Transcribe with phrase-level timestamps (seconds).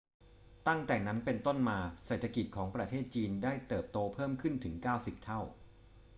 [0.67, 5.41] ตั้งแต่นั้นเป็นต้นมา เศรษฐกิจของประเทศจีนได้เติบโตเพิ่มขึ้นถึง 90 เท่า